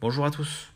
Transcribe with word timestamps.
Bonjour 0.00 0.24
à 0.24 0.30
tous. 0.32 0.72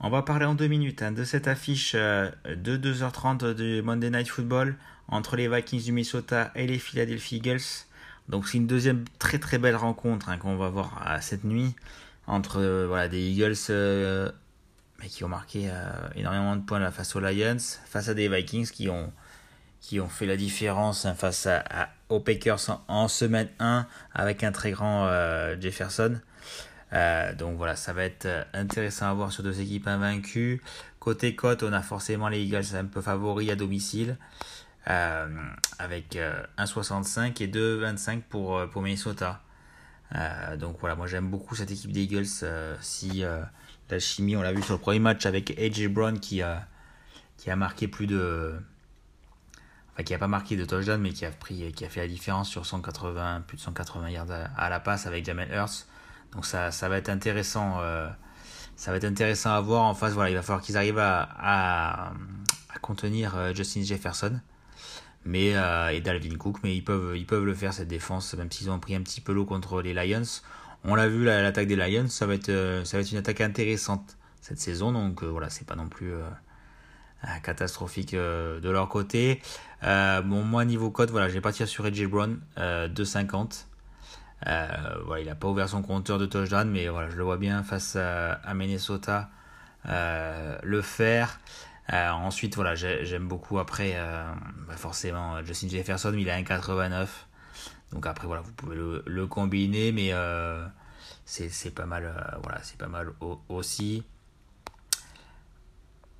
On 0.00 0.10
va 0.10 0.22
parler 0.22 0.44
en 0.44 0.54
deux 0.54 0.66
minutes 0.66 1.02
hein, 1.02 1.12
de 1.12 1.24
cette 1.24 1.48
affiche 1.48 1.92
euh, 1.94 2.30
de 2.44 2.76
2h30 2.76 3.54
du 3.54 3.80
Monday 3.80 4.10
Night 4.10 4.28
Football 4.28 4.76
entre 5.08 5.36
les 5.36 5.48
Vikings 5.48 5.84
du 5.84 5.92
Minnesota 5.92 6.50
et 6.54 6.66
les 6.66 6.78
Philadelphia 6.78 7.38
Eagles. 7.38 7.86
Donc 8.30 8.48
c'est 8.48 8.58
une 8.58 8.66
deuxième 8.66 9.04
très 9.18 9.38
très 9.38 9.58
belle 9.58 9.76
rencontre 9.76 10.28
hein, 10.28 10.38
qu'on 10.38 10.56
va 10.56 10.68
voir 10.68 11.02
cette 11.20 11.44
nuit 11.44 11.74
entre 12.26 12.60
euh, 12.60 12.86
voilà, 12.86 13.08
des 13.08 13.20
Eagles 13.20 13.54
euh, 13.70 14.30
qui 15.08 15.24
ont 15.24 15.28
marqué 15.28 15.70
énormément 16.14 16.56
de 16.56 16.62
points 16.62 16.90
face 16.90 17.16
aux 17.16 17.20
Lions, 17.20 17.56
face 17.86 18.08
à 18.08 18.14
des 18.14 18.28
Vikings 18.28 18.70
qui 18.70 18.88
ont, 18.88 19.12
qui 19.80 19.98
ont 19.98 20.08
fait 20.08 20.26
la 20.26 20.36
différence 20.36 21.06
hein, 21.06 21.14
face 21.14 21.46
à, 21.46 21.88
aux 22.10 22.20
Packers 22.20 22.82
en, 22.86 23.08
semaine 23.08 23.48
1 23.58 23.86
avec 24.14 24.44
un 24.44 24.52
très 24.52 24.72
grand 24.72 25.08
Jefferson. 25.58 26.20
Euh, 26.92 27.34
donc 27.34 27.56
voilà, 27.56 27.76
ça 27.76 27.92
va 27.92 28.04
être 28.04 28.26
euh, 28.26 28.42
intéressant 28.52 29.06
à 29.06 29.14
voir 29.14 29.32
sur 29.32 29.42
deux 29.42 29.60
équipes 29.60 29.86
invaincues. 29.86 30.60
Côté 30.98 31.34
cote, 31.34 31.62
on 31.62 31.72
a 31.72 31.82
forcément 31.82 32.28
les 32.28 32.40
Eagles 32.42 32.74
un 32.74 32.84
peu 32.84 33.00
favoris 33.00 33.50
à 33.50 33.56
domicile. 33.56 34.16
Euh, 34.88 35.28
avec 35.78 36.16
1,65 36.58 37.42
et 37.42 37.48
2,25 37.48 38.22
pour, 38.22 38.68
pour 38.70 38.82
Minnesota. 38.82 39.42
donc 40.58 40.78
voilà, 40.80 40.96
moi 40.96 41.06
j'aime 41.06 41.28
beaucoup 41.28 41.54
cette 41.54 41.70
équipe 41.70 41.92
des 41.92 42.02
Eagles. 42.02 42.26
si 42.80 43.24
la 43.90 43.98
chimie, 43.98 44.36
on 44.36 44.42
l'a 44.42 44.52
vu 44.52 44.62
sur 44.62 44.74
le 44.74 44.80
premier 44.80 44.98
match 44.98 45.26
avec 45.26 45.58
AJ 45.58 45.88
Brown 45.88 46.18
qui 46.18 46.42
a, 46.42 46.66
qui 47.36 47.50
a 47.50 47.56
marqué 47.56 47.88
plus 47.88 48.06
de. 48.06 48.54
Enfin, 49.92 50.02
qui 50.04 50.14
a 50.14 50.18
pas 50.18 50.28
marqué 50.28 50.56
de 50.56 50.64
touchdown, 50.64 51.00
mais 51.00 51.10
qui 51.10 51.24
a, 51.24 51.30
pris, 51.30 51.72
qui 51.72 51.84
a 51.84 51.88
fait 51.88 52.00
la 52.00 52.08
différence 52.08 52.48
sur 52.48 52.64
180, 52.64 53.42
plus 53.46 53.56
de 53.56 53.62
180 53.62 54.10
yards 54.10 54.30
à, 54.56 54.70
la 54.70 54.80
passe 54.80 55.06
avec 55.06 55.24
Jamel 55.24 55.50
Hurts. 55.52 55.86
Donc 56.32 56.46
ça, 56.46 56.70
ça 56.70 56.88
va 56.88 56.98
être 56.98 57.08
intéressant. 57.08 57.80
Euh, 57.80 58.08
ça 58.76 58.92
va 58.92 58.98
être 58.98 59.04
intéressant 59.04 59.52
à 59.52 59.60
voir. 59.60 59.82
En 59.82 59.94
face, 59.94 60.12
voilà, 60.12 60.30
il 60.30 60.36
va 60.36 60.42
falloir 60.42 60.62
qu'ils 60.62 60.76
arrivent 60.76 60.98
à, 60.98 61.28
à, 61.38 62.12
contenir 62.80 63.36
euh, 63.36 63.52
Justin 63.52 63.82
Jefferson 63.82 64.40
mais, 65.24 65.54
euh, 65.54 65.90
et 65.90 66.00
Dalvin 66.00 66.36
Cook, 66.36 66.58
mais 66.62 66.74
ils 66.74 66.84
peuvent, 66.84 67.16
ils 67.16 67.26
peuvent 67.26 67.44
le 67.44 67.54
faire 67.54 67.72
cette 67.72 67.88
défense, 67.88 68.34
même 68.34 68.50
s'ils 68.50 68.70
ont 68.70 68.78
pris 68.78 68.94
un 68.94 69.02
petit 69.02 69.20
peu 69.20 69.32
l'eau 69.32 69.44
contre 69.44 69.82
les 69.82 69.94
Lions. 69.94 70.22
On 70.84 70.94
l'a 70.94 71.08
vu, 71.08 71.24
l'attaque 71.24 71.66
des 71.66 71.76
Lions, 71.76 72.08
ça 72.08 72.26
va, 72.26 72.34
être, 72.34 72.82
ça 72.84 72.96
va 72.96 73.02
être 73.02 73.12
une 73.12 73.18
attaque 73.18 73.40
intéressante 73.40 74.16
cette 74.40 74.58
saison, 74.58 74.92
donc 74.92 75.22
voilà, 75.22 75.50
c'est 75.50 75.66
pas 75.66 75.76
non 75.76 75.88
plus 75.88 76.12
catastrophique 77.42 78.14
de 78.14 78.70
leur 78.70 78.88
côté. 78.88 79.42
bon, 79.82 80.42
moi, 80.42 80.64
niveau 80.64 80.90
code, 80.90 81.10
voilà, 81.10 81.28
j'ai 81.28 81.42
parti 81.42 81.66
sur 81.66 81.86
Edge 81.86 82.06
Brown, 82.06 82.40
2,50. 82.56 83.66
Euh, 84.46 84.68
voilà, 85.04 85.22
il 85.22 85.26
n'a 85.26 85.34
pas 85.34 85.48
ouvert 85.48 85.68
son 85.68 85.82
compteur 85.82 86.18
de 86.18 86.26
touchdown, 86.26 86.68
mais 86.70 86.88
voilà, 86.88 87.10
je 87.10 87.16
le 87.16 87.24
vois 87.24 87.36
bien 87.36 87.62
face 87.62 87.96
à, 87.96 88.54
Minnesota 88.54 89.28
euh, 89.86 90.58
le 90.62 90.82
faire. 90.82 91.40
Euh, 91.92 92.10
ensuite, 92.10 92.54
voilà, 92.54 92.74
j'aime 92.74 93.26
beaucoup 93.26 93.58
après, 93.58 93.96
bah, 94.68 94.76
forcément, 94.76 95.42
Justin 95.44 95.68
Jefferson, 95.68 96.14
il 96.16 96.30
a 96.30 96.40
1,89. 96.40 97.08
Donc 97.92 98.06
après, 98.06 98.26
voilà, 98.26 98.42
vous 98.42 98.52
pouvez 98.52 98.76
le, 98.76 99.26
combiner, 99.26 99.90
mais 99.90 100.12
c'est 101.24 101.74
pas 101.74 101.86
mal, 101.86 102.38
voilà, 102.42 102.62
c'est 102.62 102.78
pas 102.78 102.88
mal 102.88 103.12
aussi. 103.48 104.04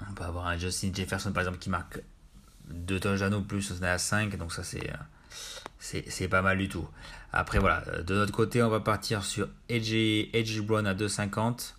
On 0.08 0.12
peut 0.14 0.24
avoir 0.24 0.46
un 0.46 0.56
Justin 0.56 0.90
Jefferson, 0.92 1.32
par 1.32 1.42
exemple, 1.42 1.58
qui 1.58 1.70
marque 1.70 2.00
2 2.70 2.98
touchdowns 2.98 3.34
au 3.34 3.42
plus, 3.42 3.72
on 3.72 3.84
est 3.84 3.88
à 3.88 3.98
5, 3.98 4.36
donc 4.36 4.52
ça 4.52 4.64
c'est 4.64 4.90
c'est 5.80 6.28
pas 6.28 6.42
mal 6.42 6.58
du 6.58 6.68
tout. 6.68 6.86
Après, 7.32 7.58
voilà, 7.58 7.82
euh, 7.88 8.02
de 8.02 8.14
notre 8.14 8.32
côté, 8.32 8.62
on 8.62 8.68
va 8.68 8.80
partir 8.80 9.24
sur 9.24 9.48
Edgy, 9.68 10.30
Brown 10.62 10.86
à 10.86 10.94
2,50 10.94 11.74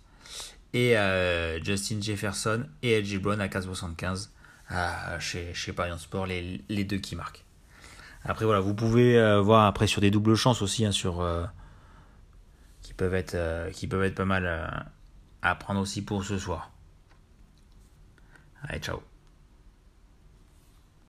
et 0.72 0.96
euh, 0.96 1.62
Justin 1.62 2.00
Jefferson 2.00 2.66
et 2.82 2.98
Edgy 2.98 3.18
Brown 3.18 3.40
à 3.40 3.48
4,75 3.48 4.28
euh, 4.70 5.20
chez, 5.20 5.52
chez 5.54 5.74
Sport, 5.98 6.26
les, 6.26 6.84
deux 6.84 6.98
qui 6.98 7.16
marquent. 7.16 7.44
Après, 8.24 8.44
voilà, 8.44 8.60
vous 8.60 8.74
pouvez 8.74 9.40
voir 9.40 9.66
après 9.66 9.86
sur 9.86 10.00
des 10.00 10.10
doubles 10.10 10.36
chances 10.36 10.62
aussi, 10.62 10.84
hein, 10.84 10.92
sur, 10.92 11.26
qui, 12.80 12.94
peuvent 12.94 13.14
être, 13.14 13.70
qui 13.72 13.88
peuvent 13.88 14.04
être 14.04 14.14
pas 14.14 14.24
mal 14.24 14.86
à 15.42 15.54
prendre 15.56 15.80
aussi 15.80 16.02
pour 16.02 16.24
ce 16.24 16.38
soir. 16.38 16.70
Allez, 18.68 18.78
ciao. 18.78 19.02